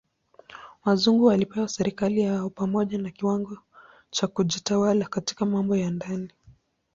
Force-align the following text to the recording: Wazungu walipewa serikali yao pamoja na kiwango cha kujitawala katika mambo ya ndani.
Wazungu 0.85 1.25
walipewa 1.25 1.67
serikali 1.67 2.21
yao 2.21 2.49
pamoja 2.49 2.97
na 2.97 3.09
kiwango 3.09 3.57
cha 4.09 4.27
kujitawala 4.27 5.05
katika 5.05 5.45
mambo 5.45 5.75
ya 5.75 5.91
ndani. 5.91 6.31